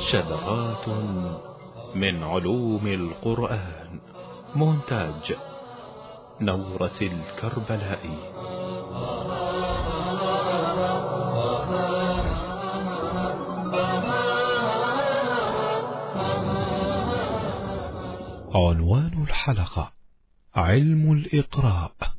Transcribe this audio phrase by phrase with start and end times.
[0.00, 0.88] شذرات
[1.94, 4.00] من علوم القرآن.
[4.54, 5.34] مونتاج
[6.40, 8.18] نورس الكربلائي
[18.54, 19.92] عنوان الحلقة
[20.56, 22.09] علم الإقراء.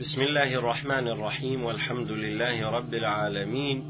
[0.00, 3.84] بسم الله الرحمن الرحيم والحمد لله رب العالمين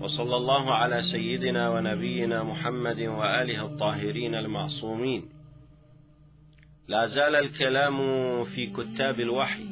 [0.00, 5.28] وصلى الله على سيدنا ونبينا محمد وآله الطاهرين المعصومين.
[6.88, 7.98] لا زال الكلام
[8.44, 9.66] في كتاب الوحي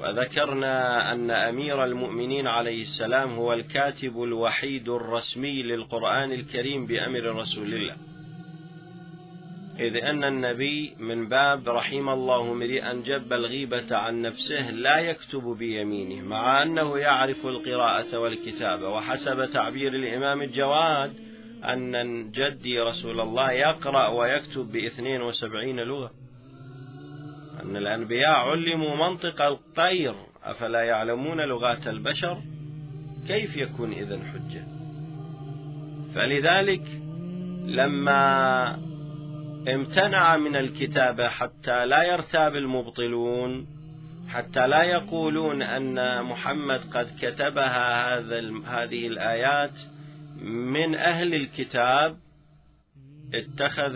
[0.00, 7.96] وذكرنا أن أمير المؤمنين عليه السلام هو الكاتب الوحيد الرسمي للقرآن الكريم بأمر رسول الله.
[9.80, 16.28] إذ أن النبي من باب رحم الله امرئا جب الغيبة عن نفسه لا يكتب بيمينه
[16.28, 21.12] مع أنه يعرف القراءة والكتابة وحسب تعبير الإمام الجواد
[21.64, 26.10] أن جدي رسول الله يقرأ ويكتب باثنين وسبعين لغة.
[27.62, 32.42] أن الأنبياء علموا منطق الطير أفلا يعلمون لغات البشر؟
[33.28, 34.64] كيف يكون إذن حجة؟
[36.14, 36.82] فلذلك
[37.66, 38.93] لما
[39.68, 43.66] امتنع من الكتابة حتى لا يرتاب المبطلون
[44.28, 49.80] حتى لا يقولون أن محمد قد كتبها هذا هذه الآيات
[50.42, 52.18] من أهل الكتاب.
[53.34, 53.94] اتخذ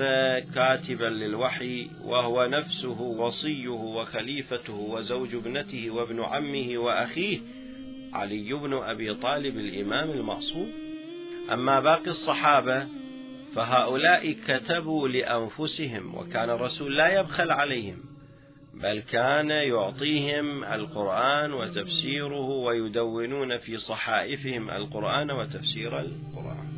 [0.55, 7.39] كاتبا للوحي وهو نفسه وصيه وخليفته وزوج ابنته وابن عمه وأخيه
[8.15, 10.73] علي بن أبي طالب الإمام المعصوم.
[11.53, 12.87] أما باقي الصحابة
[13.59, 17.97] فهؤلاء كتبوا لأنفسهم وكان الرسول لا يبخل عليهم
[18.75, 26.69] بل كان يعطيهم القرآن وتفسيره ويدونون في صحائفهم القرآن وتفسير القرآن.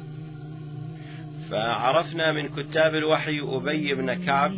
[1.51, 4.53] فعرفنا من كتاب الوحي أبي بن كعب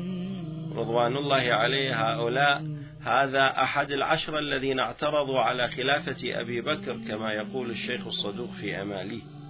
[0.77, 2.65] رضوان الله عليه هؤلاء
[3.01, 9.42] هذا أحد العشرة الذين اعترضوا على خلافة أبي بكر كما يقول الشيخ الصدوق في أماليه.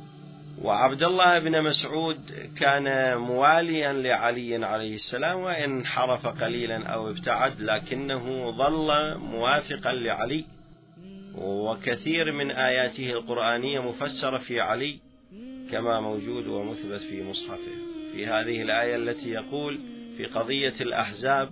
[0.63, 2.21] وعبد الله بن مسعود
[2.61, 10.45] كان مواليا لعلي عليه السلام وإن انحرف قليلا أو ابتعد لكنه ظل موافقا لعلي.
[11.35, 15.01] وكثير من آياته القرآنية مفسرة في علي
[15.71, 17.73] كما موجود ومثبت في مصحفه.
[18.13, 19.81] في هذه الآية التي يقول
[20.17, 21.51] في قضية الأحزاب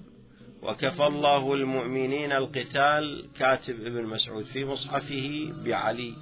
[0.62, 6.14] وكفى الله المؤمنين القتال كاتب ابن مسعود في مصحفه بعلي.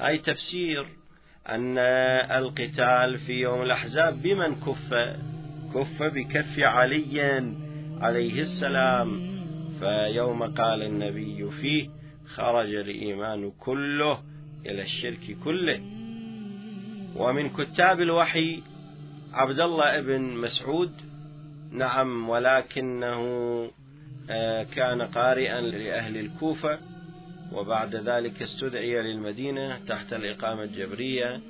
[0.00, 1.01] هاي تفسير
[1.48, 1.78] أن
[2.38, 4.94] القتال في يوم الأحزاب بمن كف
[5.74, 7.20] كف بكف علي
[8.00, 9.32] عليه السلام.
[9.80, 11.88] فيوم قال النبي فيه
[12.26, 14.22] خرج الإيمان كله
[14.66, 15.80] إلى الشرك كله.
[17.16, 18.62] ومن كتاب الوحي
[19.32, 20.92] عبد الله بن مسعود
[21.70, 23.20] نعم ولكنه
[24.74, 26.78] كان قارئا لأهل الكوفة.
[27.54, 31.40] وبعد ذلك استدعي للمدينة تحت الإقامة الجبرية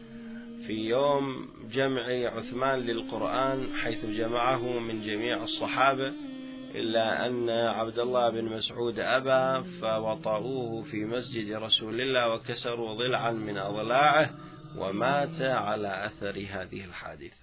[0.66, 2.02] في يوم جمع
[2.36, 6.12] عثمان للقرآن حيث جمعه من جميع الصحابة
[6.74, 13.58] إلا أن عبد الله بن مسعود أبى فوطأوه في مسجد رسول الله وكسروا ضلعا من
[13.58, 14.30] أضلاعه
[14.76, 17.36] ومات على أثر هذه الحادثة.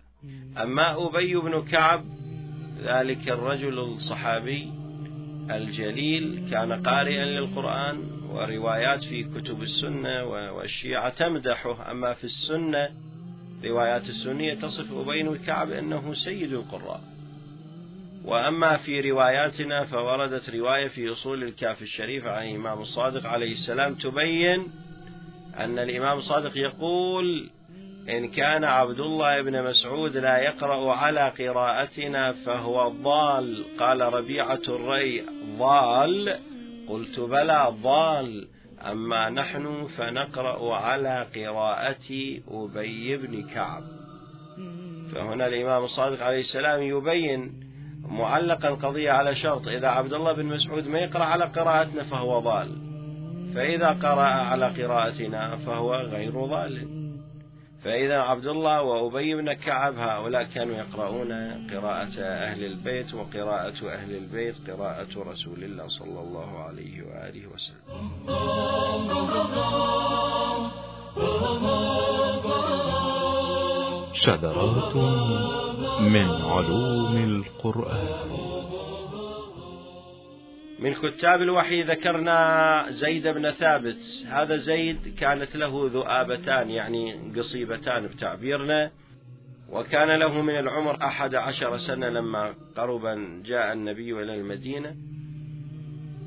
[0.58, 2.06] أما أبي بن كعب
[2.84, 4.72] ذلك الرجل الصحابي
[5.52, 12.90] الجليل كان قارئا للقرآن وروايات في كتب السنة والشيعة تمدحه أما في السنة
[13.66, 17.02] روايات السنية تصف أبي بن كعب أنه سيد القراء.
[18.26, 24.68] وأما في رواياتنا فوردت رواية في أصول الكاف الشريف عن الإمام الصادق عليه السلام تبين
[25.58, 27.50] أن الإمام الصادق يقول
[28.10, 35.24] إن كان عبد الله بن مسعود لا يقرأ على قراءتنا فهو ضال قال ربيعة الري
[35.58, 36.40] ضال
[36.90, 38.48] قلت بلى ضال
[38.82, 43.84] أما نحن فنقرأ على قراءة أبي بن كعب.
[45.14, 47.60] فهنا الإمام الصادق عليه السلام يبين
[48.02, 52.70] معلق القضية على شرط إذا عبد الله بن مسعود ما يقرأ على قراءتنا فهو ضال
[53.56, 56.99] فإذا قرأ على قراءتنا فهو غير ضال.
[57.84, 61.32] فإذا عبد الله وأبي بن كعب هؤلاء كانوا يقرؤون
[61.72, 67.80] قراءة أهل البيت وقراءة أهل البيت قراءة رسول الله صلى الله عليه وآله وسلم.
[74.14, 74.96] شذرات
[76.02, 78.59] من علوم القرآن.
[80.82, 84.26] من كتاب الوحي ذكرنا زيد بن ثابت.
[84.28, 88.92] هذا زيد كانت له ذؤابتان يعني قصيبتان بتعبيرنا
[89.70, 94.96] وكان له من العمر أحد عشر سنة لما قربا جاء النبي إلى المدينة.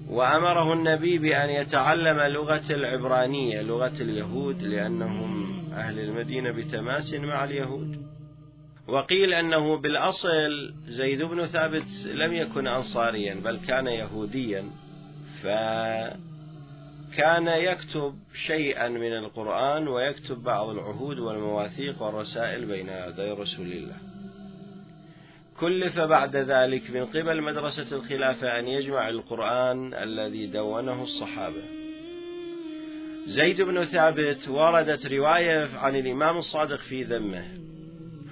[0.08, 8.01] وأمره النبي بأن يتعلم لغة العبرانية لغة اليهود لأنهم أهل المدينة بتماس مع اليهود.
[8.88, 14.70] وقيل أنه بالأصل زيد بن ثابت لم يكن أنصاريا بل كان يهوديا
[15.42, 16.16] فكان
[17.48, 18.14] يكتب
[18.46, 23.96] شيئا من القرآن ويكتب بعض العهود والمواثيق والرسائل بين يدي رسول الله.
[25.60, 31.62] كلف بعد ذلك من قبل مدرسة الخلافة أن يجمع القرآن الذي دونه الصحابة.
[33.26, 37.71] زيد بن ثابت وردت رواية عن الإمام الصادق في ذمه.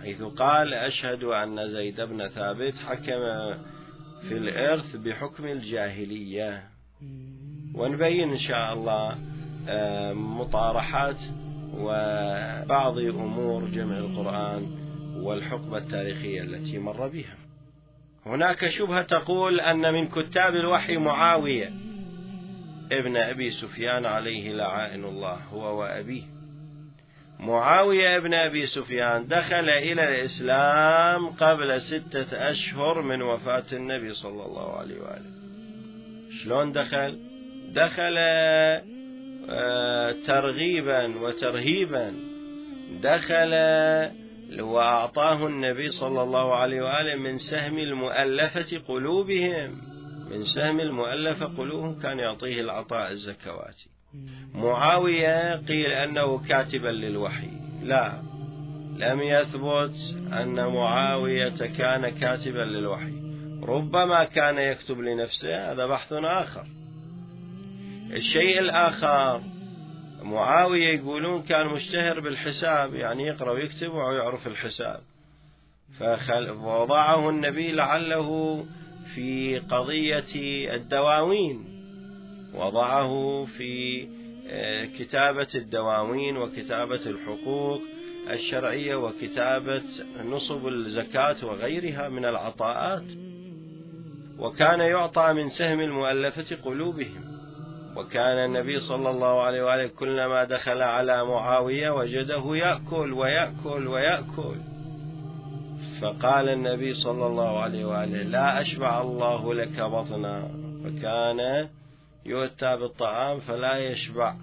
[0.03, 3.21] حيث قال أشهد أن زيد بن ثابت حكم
[4.29, 6.65] في الإرث بحكم الجاهلية.
[7.75, 9.19] ونبين إن شاء الله
[9.69, 11.23] آه، مطارحات
[11.75, 14.67] وبعض أمور جمع القرآن
[15.17, 17.37] والحقبة التاريخية التي مر بها.
[18.27, 21.73] هناك شبهة تقول أن من كتاب الوحي معاوية
[22.93, 26.40] ابن أبي سفيان عليه لعائن الله هو وأبيه.
[27.41, 34.77] معاوية بن أبي سفيان دخل إلى الإسلام قبل ستة أشهر من وفاة النبي صلى الله
[34.77, 35.31] عليه وآله.
[36.43, 37.19] شلون دخل؟
[37.73, 38.15] دخل
[39.49, 42.15] آه، ترغيبا وترهيبا.
[43.03, 43.55] دخل
[44.61, 49.81] وأعطاه النبي صلى الله عليه وآله من سهم المؤلفة قلوبهم.
[50.31, 54.00] من سهم المؤلفة قلوبهم كان يعطيه العطاء الزكواتي.
[54.55, 57.51] معاوية قيل أنه كاتبا للوحي.
[57.83, 58.23] لا
[58.97, 63.13] لم يثبت أن معاوية كان كاتبا للوحي.
[63.63, 66.67] ربما كان يكتب لنفسه هذا بحث آخر.
[68.13, 69.43] الشيء الآخر
[70.23, 75.01] معاوية يقولون كان مشتهر بالحساب يعني يقرأ ويكتب ويعرف الحساب.
[76.55, 78.65] فوضعه النبي لعله
[79.15, 80.25] في قضية
[80.75, 81.70] الدواوين.
[82.55, 84.07] وضعه في
[84.49, 87.81] آه، كتابة الدواوين وكتابة الحقوق
[88.31, 89.83] الشرعية وكتابة
[90.25, 93.05] نصب الزكاة وغيرها من العطاءات
[94.39, 97.31] وكان يعطى من سهم المؤلفة قلوبهم.
[97.97, 104.57] وكان النبي صلى الله عليه وآله كلما دخل على معاوية وجده يأكل ويأكل ويأكل.
[106.03, 110.49] فقال النبي صلى الله عليه وآله لا أشبع الله لك بطنا.
[110.85, 111.69] فكان
[112.27, 114.35] يؤتى بالطعام فلا يشبع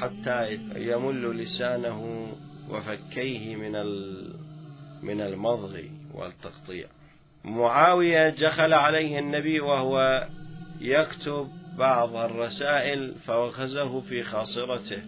[0.00, 2.28] حتى يمل لسانه
[2.70, 3.72] وفكيه من
[5.02, 5.80] من المضغ
[6.14, 6.86] والتقطيع.
[7.44, 10.26] معاوية دخل عليه النبي وهو
[10.80, 15.02] يكتب بعض الرسائل فوخزه في خاصرته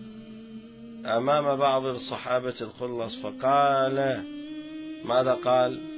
[1.07, 4.25] أمام بعض الصحابة الخلص فقال
[5.05, 5.96] ماذا قال؟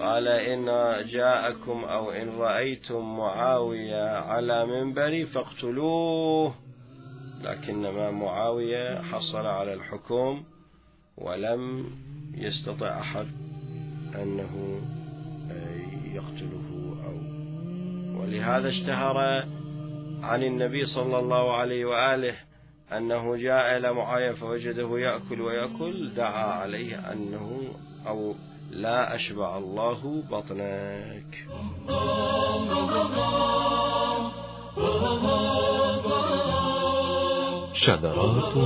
[0.00, 0.64] قال إن
[1.06, 6.54] جاءكم أو إن رأيتم معاوية على منبري فاقتلوه.
[7.42, 10.44] لكنما معاوية حصل على الحكم
[11.16, 11.90] ولم
[12.34, 13.26] يستطع أحد
[14.14, 14.80] أنه
[16.14, 17.18] يقتله أو
[18.20, 19.18] ولهذا اشتهر
[20.22, 22.34] عن النبي صلى الله عليه وآله
[22.92, 27.74] أنه جاء إلى معاوية فوجده يأكل ويأكل دعا عليه أنه
[28.06, 28.34] أو
[28.70, 31.46] لا أشبع الله بطنك.
[37.72, 38.56] شذرات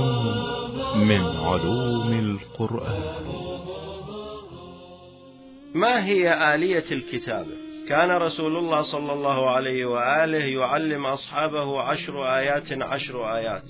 [0.95, 3.03] من علوم القرآن.
[5.75, 7.57] ما هي آلية الكتابة؟
[7.89, 13.63] كان رسول الله صلى الله عليه وآله يعلم أصحابه عشر آيات عشر آيات.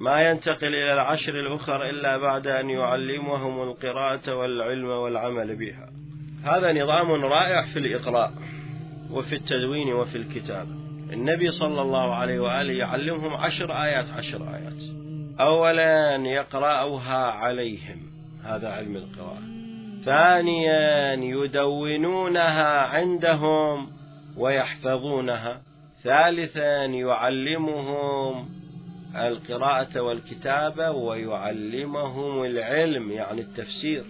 [0.00, 5.88] ما ينتقل إلى العشر الأخر إلا بعد أن يعلمهم القراءة والعلم والعمل بها.
[6.44, 8.32] هذا نظام رائع في الإقراء
[9.10, 10.70] وفي التدوين وفي الكتابة.
[11.12, 14.82] النبي صلى الله عليه وآله يعلمهم عشر آيات عشر آيات.
[15.40, 17.98] أولا يقرأها عليهم.
[18.44, 19.42] هذا علم القراءة.
[20.04, 23.88] ثانيا يدونونها عندهم
[24.36, 25.60] ويحفظونها.
[26.02, 28.59] ثالثا يعلمهم
[29.16, 34.04] القراءة والكتابة ويعلمهم العلم يعني التفسير.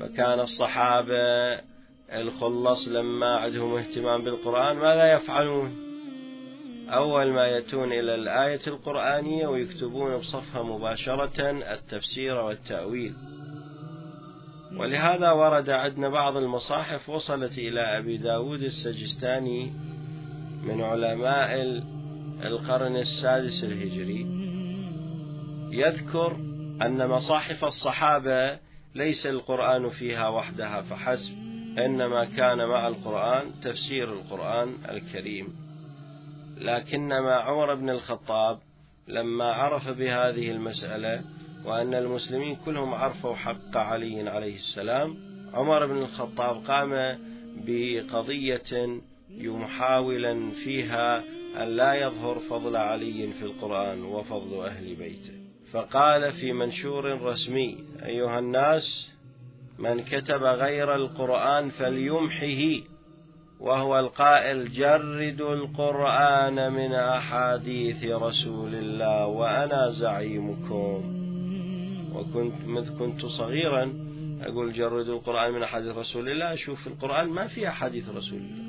[0.00, 1.60] فكان الصحابة
[2.12, 5.86] الخلص لما عندهم اهتمام بالقرآن ماذا يفعلون.
[6.88, 13.14] أول ما يأتون إلى الآية القرآنية ويكتبون بصفها مباشرة التفسير والتأويل.
[14.76, 19.72] ولهذا ورد عندنا بعض المصاحف وصلت إلى أبي داود السجستاني
[20.62, 21.82] من علماء
[22.44, 24.26] القرن السادس الهجري
[25.70, 26.36] يذكر
[26.82, 28.58] أن مصاحف الصحابة
[28.94, 31.32] ليس القرآن فيها وحدها فحسب
[31.78, 35.66] إنما كان مع القرآن تفسير القرآن الكريم.
[36.56, 38.58] لكنما عمر بن الخطاب
[39.08, 41.24] لما عرف بهذه المسألة
[41.64, 45.16] وأن المسلمين كلهم عرفوا حق علي عليه السلام
[45.54, 47.18] عمر بن الخطاب قام
[47.66, 51.24] بقضية محاولا فيها
[51.62, 55.32] أن لا يظهر فضل علي في القرآن وفضل أهل بيته.
[55.72, 59.10] فقال في منشور رسمي أيها الناس
[59.78, 62.86] من كتب غير القرآن فليمحه
[63.60, 71.16] وهو القائل جردوا القرآن من أحاديث رسول الله وأنا زعيمكم.
[72.14, 74.06] وكنت مذ كنت صغيرا
[74.42, 78.65] أقول جردوا القرآن من أحاديث رسول الله أشوف القرآن ما في أحاديث رسول الله.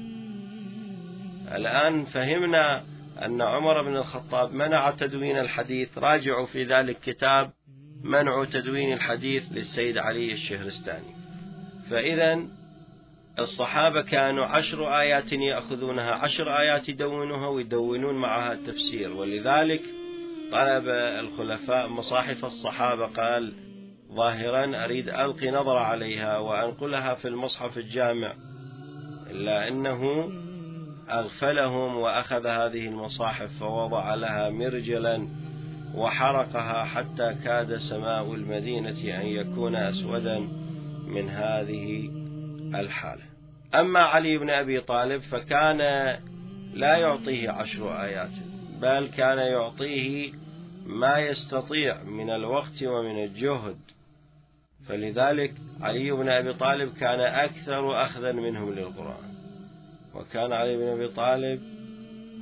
[1.56, 2.84] الآن فهمنا
[3.26, 7.52] أن عمر بن الخطاب منع تدوين الحديث راجعوا في ذلك كتاب
[8.04, 11.16] منع تدوين الحديث للسيد علي الشهرستاني.
[11.90, 12.40] فإذا
[13.40, 19.14] الصحابة كانوا عشر آيات يأخذونها عشر آيات يدونها ويدونون معها التفسير.
[19.14, 19.82] ولذلك
[20.52, 23.54] طلب الخلفاء مصاحف الصحابة قال
[24.12, 28.34] ظاهرا أريد ألقي نظرة عليها وأنقلها في المصحف الجامع
[29.32, 30.32] إلا أنه
[31.10, 35.28] أغفلهم وأخذ هذه المصاحف فوضع لها مرجلا
[35.96, 40.40] وحرقها حتى كاد سماء المدينة أن يكون أسودا
[41.08, 42.10] من هذه
[42.76, 43.24] الحالة.
[43.76, 45.78] أما علي بن أبي طالب فكان
[46.74, 48.32] لا يعطيه عشر آيات
[48.82, 50.32] بل كان يعطيه
[50.86, 53.78] ما يستطيع من الوقت ومن الجهد.
[54.88, 59.27] فلذلك علي بن أبي طالب كان أكثر أخذا منهم للقرآن.
[60.16, 61.62] وكان علي بن أبي طالب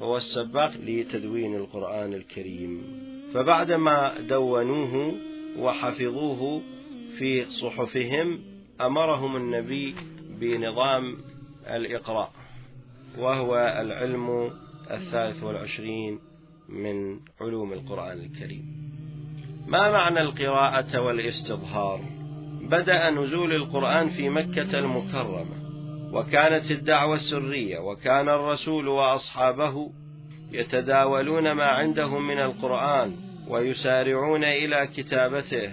[0.01, 2.83] هو السباق لتدوين القرآن الكريم.
[3.33, 5.15] فبعدما دونوه
[5.57, 6.61] وحفظوه
[7.17, 8.39] في صحفهم
[8.81, 9.95] أمرهم النبي
[10.39, 11.17] بنظام
[11.67, 12.31] الإقراء
[13.17, 14.51] وهو العلم
[14.91, 16.19] الثالث والعشرين
[16.69, 18.65] من علوم القرآن الكريم.
[19.67, 22.01] ما معنى القراءة والاستظهار؟
[22.61, 25.64] بدأ نزول القرآن في مكة المكرمة.
[26.15, 29.91] وكانت الدعوة سرية وكان الرسول وأصحابه
[30.51, 33.15] يتداولون ما عندهم من القرآن
[33.47, 35.71] ويسارعون إلى كتابته.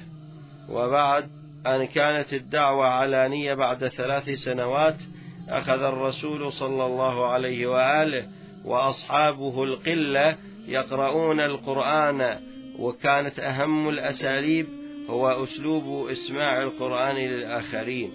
[0.69, 1.31] وبعد
[1.67, 4.97] أن كانت الدعوة علانية بعد ثلاث سنوات
[5.49, 8.29] أخذ الرسول صلى الله عليه وآله
[8.65, 12.41] وأصحابه القلة يقرؤون القرآن
[12.79, 14.67] وكانت أهم الأساليب
[15.09, 18.11] هو أسلوب إسماع القرآن للآخرين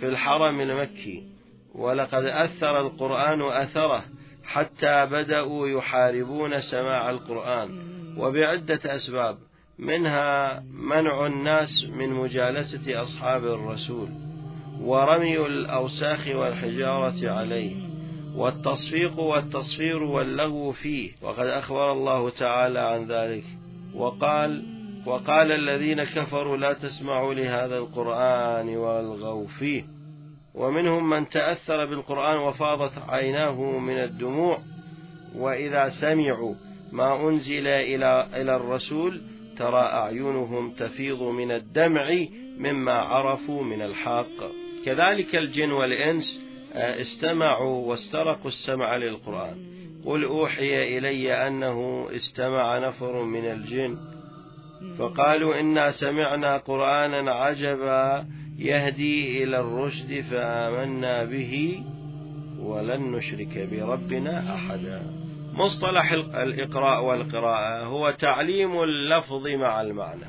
[0.00, 1.33] في الحرم المكي.
[1.74, 4.04] ولقد أثر القرآن أثره
[4.44, 7.94] حتى بدأوا يحاربون سماع القرآن.
[8.16, 9.38] وبعدة أسباب
[9.78, 14.08] منها منع الناس من مجالسة أصحاب الرسول
[14.80, 17.76] ورمي الأوساخ والحجارة عليه
[18.36, 21.12] والتصفيق والتصفير واللغو فيه.
[21.22, 23.44] وقد أخبر الله تعالى عن ذلك.
[23.94, 24.62] وقال
[25.06, 29.93] وقال الذين كفروا لا تسمعوا لهذا القرآن والغوا فيه.
[30.54, 34.58] ومنهم من تأثر بالقرآن وفاضت عيناه من الدموع
[35.36, 36.54] وإذا سمعوا
[36.92, 39.20] ما أنزل إلى إلى الرسول
[39.56, 42.10] ترى أعينهم تفيض من الدمع
[42.58, 44.50] مما عرفوا من الحق.
[44.84, 46.44] كذلك الجن والإنس
[46.74, 49.56] آه، استمعوا واسترقوا السمع للقرآن.
[50.04, 53.98] قل أوحي إلي أنه استمع نفر من الجن.
[54.98, 58.26] فقالوا إنا سمعنا قرآنا عجبا
[58.58, 61.82] يهدي إلى الرشد فآمنا به
[62.58, 65.02] ولن نشرك بربنا أحدا.
[65.52, 70.26] مصطلح الإقراء والقراءة هو تعليم اللفظ مع المعنى.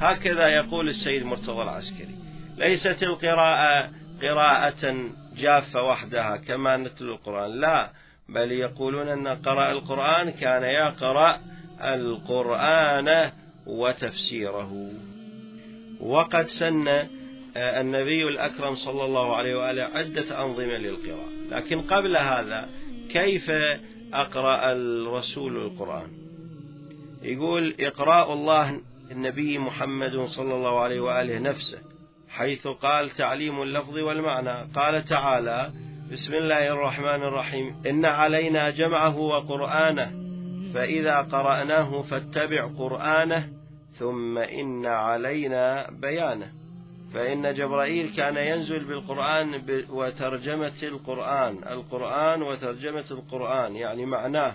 [0.00, 2.14] هكذا يقول السيد مرتضى العسكري.
[2.56, 3.90] ليست القراءة
[4.22, 7.60] قراءة جافة وحدها كما نتلو القرآن.
[7.60, 7.90] لا
[8.28, 11.40] بل يقولون أن قرأ القرآن كان يقرأ
[11.80, 13.32] القرآن
[13.66, 14.90] وتفسيره.
[16.00, 17.06] وقد سن
[17.56, 21.28] النبي الأكرم صلى الله عليه وآله عدة أنظمة للقراءة.
[21.50, 22.68] لكن قبل هذا
[23.10, 23.50] كيف
[24.12, 26.08] أقرأ الرسول القرآن؟
[27.22, 28.80] يقول إقراء الله
[29.10, 31.78] النبي محمد صلى الله عليه وآله نفسه
[32.28, 34.72] حيث قال تعليم اللفظ والمعنى.
[34.74, 35.70] قال تعالى
[36.12, 37.76] بسم الله الرحمن الرحيم.
[37.86, 40.12] إن علينا جمعه وقرآنه
[40.74, 43.48] فإذا قرأناه فاتبع قرآنه
[43.98, 46.63] ثم إن علينا بيانه.
[47.14, 54.54] فإن جبرائيل كان ينزل بالقرآن وترجمة القرآن القرآن وترجمة القرآن يعني معناه.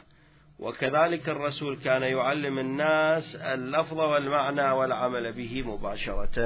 [0.59, 6.39] وكذلك الرسول كان يعلم الناس اللفظ والمعنى والعمل به مباشرة.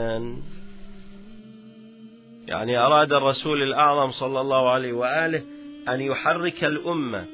[2.47, 5.43] يعني أراد الرسول الأعظم صلى الله عليه وآله
[5.87, 7.25] أن يحرك الأمة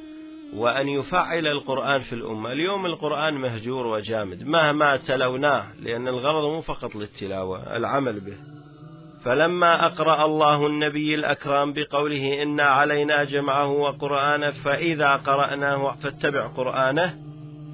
[0.53, 2.51] وأن يفعل القرآن في الأمة.
[2.51, 8.58] اليوم القرآن مهجور وجامد مهما تلوناه لأن الغرض مو فقط للتلاوة العمل به.
[9.23, 17.17] فلما أقرأ الله النبي الأكرم بقوله إنا علينا جمعه وقرآنه فإذا قرأناه فاتبع قرآنه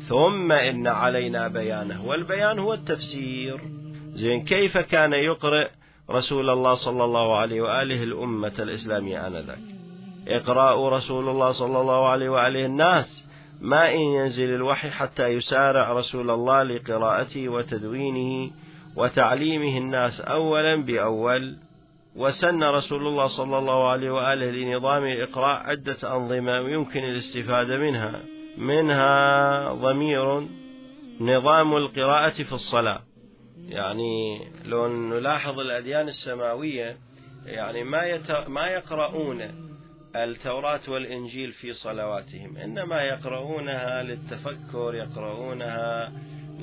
[0.07, 2.05] ثم إن علينا بيانه.
[2.05, 3.61] والبيان هو التفسير.
[4.13, 5.69] زين كيف كان يقرأ
[6.11, 9.59] رسول الله صلى الله عليه وآله الأمة الإسلامية آنذاك؟
[10.27, 13.27] إقراء رسول الله صلى الله عليه وآله الناس
[13.61, 18.51] ما إن ينزل الوحي حتى يسارع رسول الله لقراءته وتدوينه.
[18.95, 21.57] وتعليمه الناس أولا بأول
[22.15, 28.21] وسن رسول الله صلى الله عليه وآله لنظام الإقراء عدة أنظمة يمكن الاستفادة منها.
[28.57, 30.47] منها ضمير
[31.19, 33.01] نظام القراءة في الصلاة.
[33.69, 36.97] يعني لو نلاحظ الأديان السماوية
[37.45, 38.31] يعني ما يت...
[38.31, 39.41] ما يقرؤون
[40.15, 46.11] التوراة والإنجيل في صلواتهم إنما يقرؤونها للتفكر يقرؤونها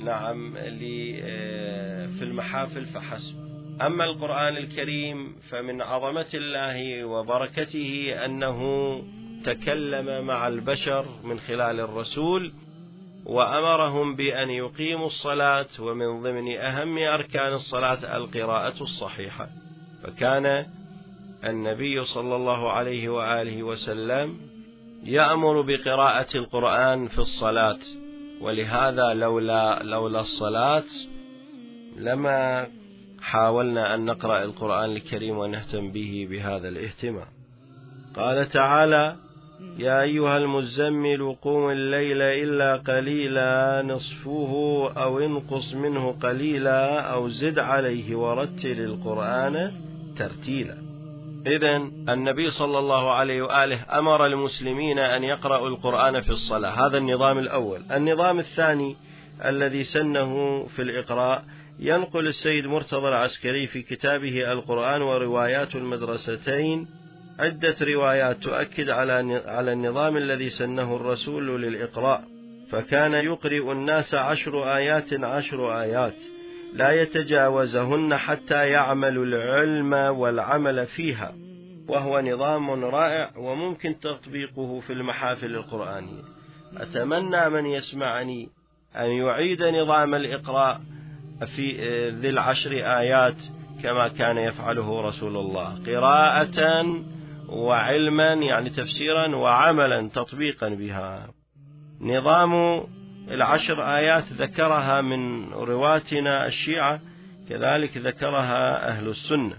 [0.05, 3.35] نعم آه، في المحافل فحسب.
[3.81, 8.59] أما القرآن الكريم فمن عظمة الله وبركته أنه
[9.43, 12.53] تكلم مع البشر من خلال الرسول
[13.25, 19.49] وأمرهم بأن يقيموا الصلاة ومن ضمن أهم أركان الصلاة القراءة الصحيحة.
[20.03, 20.65] فكان
[21.45, 24.37] النبي صلى الله عليه وآله وسلم
[25.03, 27.79] يأمر بقراءة القرآن في الصلاة.
[28.41, 30.83] ولهذا لولا لولا الصلاة
[31.97, 32.67] لما
[33.21, 37.27] حاولنا أن نقرأ القرآن الكريم ونهتم به بهذا الاهتمام.
[38.15, 39.15] قال تعالى
[39.77, 44.51] يا أيها المزمل قوم الليل إلا قليلا نصفه
[44.97, 49.71] أو انقص منه قليلا أو زد عليه ورتل القرآن
[50.15, 50.82] ترتيلا.
[51.47, 51.75] إذا
[52.09, 56.87] النبي صلى الله عليه وآله أمر المسلمين أن يقرأوا القرآن في الصلاة.
[56.87, 57.81] هذا النظام الأول.
[57.91, 58.95] النظام الثاني
[59.45, 61.43] الذي سنه في الإقراء
[61.79, 66.87] ينقل السيد مرتضى العسكري في كتابه القرآن وروايات المدرستين.
[67.39, 72.23] عدة روايات تؤكد على على النظام الذي سنه الرسول للإقراء.
[72.69, 76.15] فكان يقرئ الناس عشر آيات عشر آيات.
[76.73, 81.33] لا يتجاوزهن حتى يعملوا العلم والعمل فيها
[81.87, 86.21] وهو نظام رائع وممكن تطبيقه في المحافل القرآنية.
[86.77, 88.49] أتمنى من يسمعني
[88.95, 90.81] أن يعيد نظام الإقراء
[91.55, 91.77] في
[92.09, 93.43] ذي العشر آيات
[93.83, 95.83] كما كان يفعله رسول الله.
[95.85, 96.85] قراءة
[97.49, 101.27] وعلما يعني تفسيرا وعملا تطبيقا بها.
[102.01, 102.83] نظام
[103.31, 106.99] العشر آيات ذكرها من رواتنا الشيعة
[107.49, 109.55] كذلك ذكرها أهل السنة.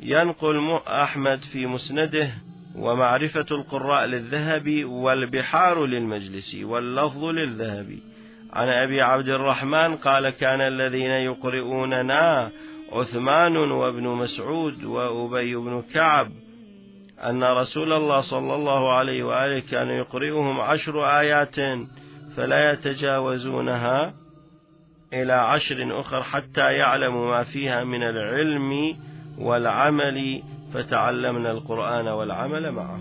[0.00, 2.30] ينقل أحمد في مسنده
[2.76, 8.02] ومعرفة القراء للذهبي والبحار للمجلسي واللفظ للذهبي.
[8.52, 12.50] عن أبي عبد الرحمن قال كان الذين يقرؤوننا
[12.92, 16.30] عثمان وابن مسعود وأبي بن كعب
[17.24, 21.56] أن رسول الله صلى الله عليه وآله كان يقرئهم عشر آيات
[22.36, 24.14] فلا يتجاوزونها
[25.12, 28.96] إلى عشر أخر حتى يعلموا ما فيها من العلم
[29.38, 30.42] والعمل
[30.74, 33.00] فتعلمنا القرآن والعمل معه.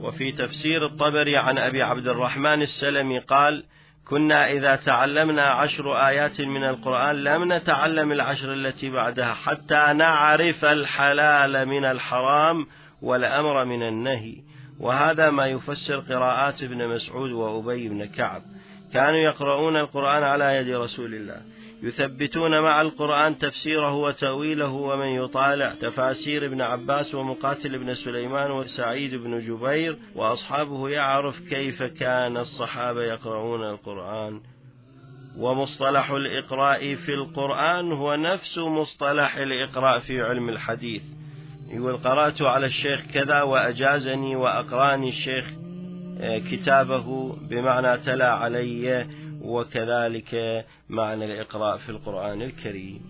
[0.00, 3.64] وفي تفسير الطبري عن أبي عبد الرحمن السلمي قال
[4.08, 11.68] كنا إذا تعلمنا عشر آيات من القرآن لم نتعلم العشر التي بعدها حتى نعرف الحلال
[11.68, 12.66] من الحرام
[13.02, 14.34] والأمر من النهي.
[14.80, 18.42] وهذا ما يفسر قراءات ابن مسعود وأبي بن كعب.
[18.92, 21.42] كانوا يقرؤون القرآن على يد رسول الله.
[21.82, 29.38] يثبتون مع القرآن تفسيره وتأويله ومن يطالع تفاسير ابن عباس ومقاتل ابن سليمان وسعيد بن
[29.38, 34.40] جبير وأصحابه يعرف كيف كان الصحابة يقرؤون القرآن.
[35.38, 41.02] ومصطلح الإقراء في القرآن هو نفس مصطلح الإقراء في علم الحديث.
[41.72, 45.44] يقول قرأت على الشيخ كذا وأجازني وأقرأني الشيخ
[46.20, 49.06] آه، كتابه بمعنى تلا علي
[49.42, 53.00] وكذلك معنى الإقراء في القرآن الكريم.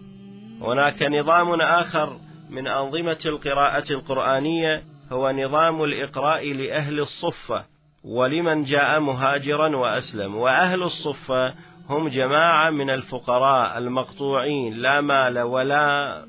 [0.60, 2.16] هناك نظام آخر
[2.50, 7.64] من أنظمة القراءة القرآنية هو نظام الإقراء لأهل الصفة
[8.04, 10.34] ولمن جاء مهاجرا وأسلم.
[10.34, 11.54] وأهل الصفة
[11.88, 16.24] هم جماعة من الفقراء المقطوعين لا مال ولا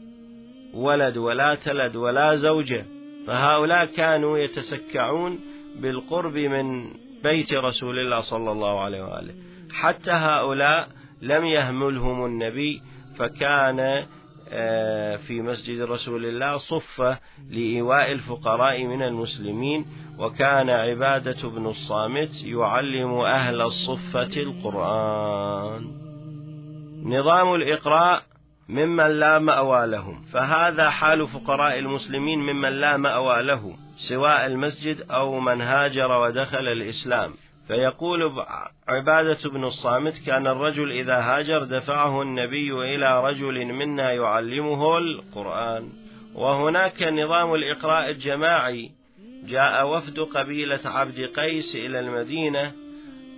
[0.73, 2.86] ولد ولا تلد ولا زوجة
[3.27, 5.39] فهؤلاء كانوا يتسكعون
[5.75, 9.33] بالقرب من بيت رسول الله صلى الله عليه وآله.
[9.71, 10.89] حتى هؤلاء
[11.21, 12.81] لم يهملهم النبي
[13.15, 14.05] فكان
[14.49, 19.86] آه، في مسجد رسول الله صفة لإيواء الفقراء من المسلمين
[20.19, 26.03] وكان عبادة بن الصامت يعلم أهل الصفة القرآن.
[27.03, 28.23] نظام الإقراء
[28.69, 30.21] ممن لا مأوى لهم.
[30.21, 37.34] فهذا حال فقراء المسلمين ممن لا مأوى له سواء المسجد أو من هاجر ودخل الإسلام.
[37.67, 38.43] فيقول
[38.88, 45.89] عبادة بن الصامت كان الرجل إذا هاجر دفعه النبي إلى رجل منا يعلمه القرآن.
[46.36, 48.91] وهناك نظام الإقراء الجماعي.
[49.43, 52.82] جاء وفد قبيلة عبد قيس إلى المدينة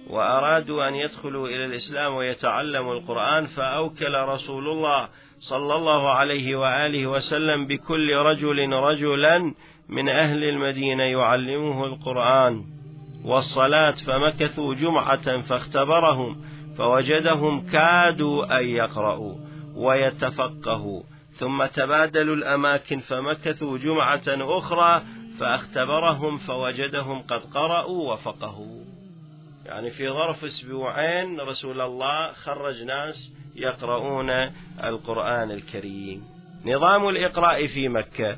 [0.10, 7.68] وأرادوا أن يدخلوا إلى الإسلام ويتعلموا القرآن فأوكل رسول الله صلى الله عليه وآله وسلم
[7.68, 9.54] بكل رجل رجلا
[9.89, 12.63] من أهل المدينة يعلمه القرآن
[13.26, 16.41] والصلاة فمكثوا جمعة فاختبرهم
[16.78, 19.36] فوجدهم كادوا أن يقرأوا
[19.76, 25.04] ويتفقهوا ثم تبادلوا الأماكن فمكثوا جمعة أخرى
[25.39, 28.94] فاختبرهم فوجدهم قد قرأوا وفقهوا.
[29.65, 34.30] يعني في ظرف أسبوعين رسول الله خرج ناس يقرؤون
[34.84, 36.23] القرآن الكريم.
[36.65, 38.38] نظام الإقراء في مكة.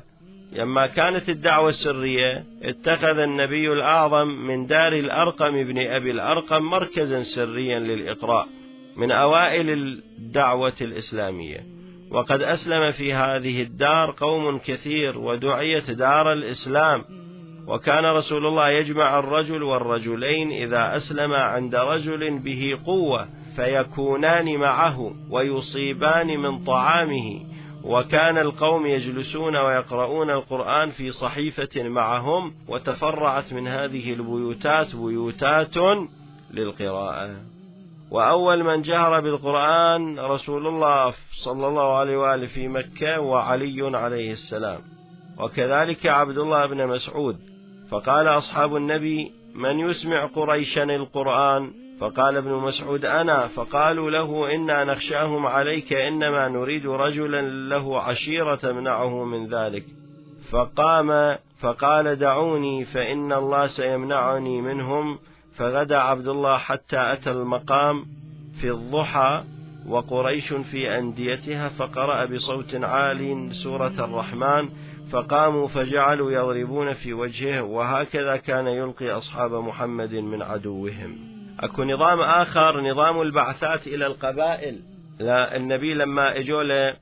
[0.52, 7.78] لما كانت الدعوة السرية اتخذ النبي الأعظم من دار الأرقم بن أبي الأرقم مركزا سريا
[7.78, 8.48] للإقراء
[8.96, 11.66] من أوائل الدعوة الإسلامية.
[12.10, 17.04] وقد أسلم في هذه الدار قوم كثير ودعيت دار الإسلام.
[17.68, 26.40] وكان رسول الله يجمع الرجل والرجلين إذا أسلم عند رجل به قوة فيكونان معه ويصيبان
[26.40, 27.40] من طعامه.
[27.84, 35.76] وكان القوم يجلسون ويقرؤون القرآن في صحيفة معهم وتفرعت من هذه البيوتات بيوتات
[36.50, 37.36] للقراءة.
[38.10, 44.80] وأول من جهر بالقرآن رسول الله صلى الله عليه وآله في مكة وعلي عليه السلام.
[45.38, 47.47] وكذلك عبد الله بن مسعود.
[47.90, 51.70] فقال أصحاب النبي من يسمع قريشا القرآن؟
[52.00, 53.46] فقال ابن مسعود أنا.
[53.46, 59.84] فقالوا له إنا نخشاهم عليك إنما نريد رجلا له عشيرة تمنعه من ذلك.
[60.50, 65.18] فقام فقال دعوني فإن الله سيمنعني منهم.
[65.54, 68.06] فغدأ عبد الله حتى أتى المقام
[68.60, 69.44] في الضحى
[69.86, 74.68] وقريش في أنديتها فقرأ بصوت عال سورة الرحمن.
[75.12, 81.18] فقاموا فجعلوا يضربون في وجهه وهكذا كان يلقي أصحاب محمد من عدوهم.
[81.60, 84.80] أكو نظام آخر نظام البعثات إلى القبائل.
[85.20, 86.96] لا النبي لما إجوا له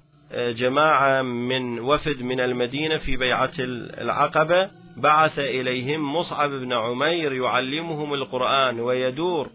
[0.53, 8.81] جماعة من وفد من المدينة في بيعة العقبة بعث إليهم مصعب بن عمير يعلمهم القرآن
[8.81, 9.51] ويدور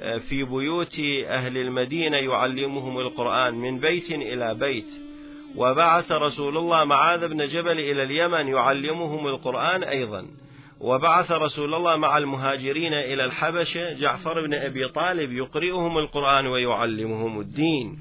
[0.00, 5.07] آه، في بيوت أهل المدينة يعلمهم القرآن من بيت إلى بيت.
[5.56, 10.26] وبعث رسول الله معاذ بن جبل إلى اليمن يعلمهم القرآن أيضا.
[10.80, 17.98] وبعث رسول الله مع المهاجرين إلى الحبشة جعفر بن أبي طالب يقرئهم القرآن ويعلمهم الدين.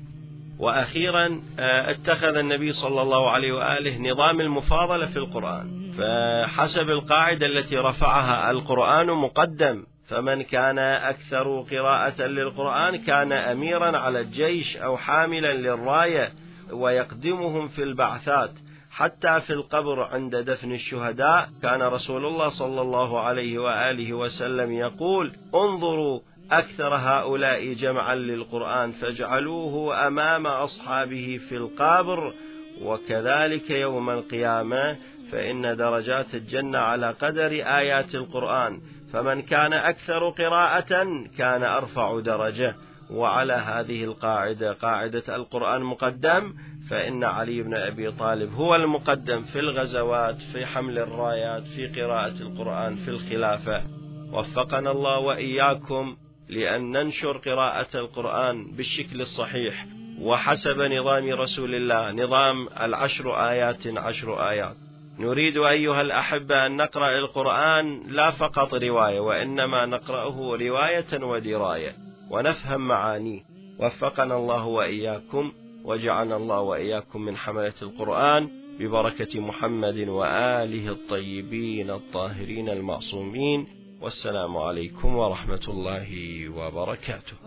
[0.59, 5.91] وأخيرا آه، اتخذ النبي صلى الله عليه وآله نظام المفاضلة في القرآن.
[5.97, 9.83] فحسب القاعدة التي رفعها القرآن مقدم.
[10.07, 16.31] فمن كان أكثر قراءة للقرآن كان أميرا على الجيش أو حاملا للراية.
[16.71, 18.51] ويقدمهم في البعثات.
[18.91, 25.33] حتى في القبر عند دفن الشهداء كان رسول الله صلى الله عليه وآله وسلم يقول
[25.55, 26.19] انظروا
[26.51, 32.33] أكثر هؤلاء جمعا للقرآن فاجعلوه أمام أصحابه في القبر
[32.81, 34.97] وكذلك يوم القيامة
[35.31, 38.81] فإن درجات الجنة على قدر آيات القرآن
[39.13, 41.05] فمن كان أكثر قراءة
[41.37, 42.75] كان أرفع درجة.
[43.11, 46.53] وعلى هذه القاعدة قاعدة القرآن مقدم
[46.89, 52.95] فإن علي بن أبي طالب هو المقدم في الغزوات في حمل الرايات في قراءة القرآن
[52.95, 53.83] في الخلافة.
[54.31, 56.17] وفقنا الله وإياكم
[56.49, 59.85] لأن ننشر قراءة القرآن بالشكل الصحيح.
[60.21, 64.75] وحسب نظام رسول الله نظام العشر آيات عشر آيات.
[65.19, 72.06] نريد أيها الأحبة أن نقرأ القرآن لا فقط رواية وإنما نقرأه رواية ودراية.
[72.31, 73.43] ونفهم معانيه.
[73.79, 75.51] وفقنا الله وإياكم
[75.85, 83.67] وجعلنا الله وإياكم من حملة القرآن ببركة محمد وآله الطيبين الطاهرين المعصومين.
[84.01, 86.09] والسلام عليكم ورحمة الله
[86.49, 87.37] وبركاته.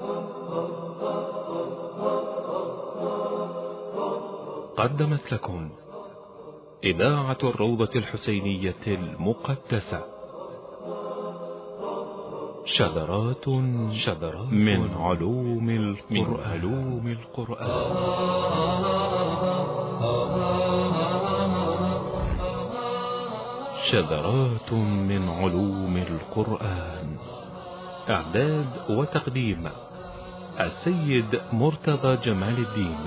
[4.76, 5.70] قدمت لكم
[6.84, 10.19] إذاعة الروضة الحسينية المقدسة.
[12.64, 13.44] شذرات
[13.92, 17.90] شذرات من علوم القرآن, من علوم القرآن.
[23.90, 24.72] شذرات
[25.08, 27.16] من علوم القرآن.
[28.10, 29.68] إعداد وتقديم
[30.60, 33.04] السيد مرتضى جمال الدين.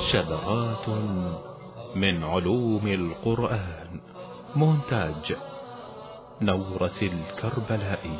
[0.00, 0.88] شذرات
[1.96, 3.85] من علوم القرآن.
[4.56, 5.36] مونتاج
[6.42, 8.18] نورة الكربلائي.